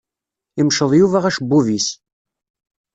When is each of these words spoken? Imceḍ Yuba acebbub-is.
Imceḍ 0.61 0.91
Yuba 0.99 1.19
acebbub-is. 1.25 1.87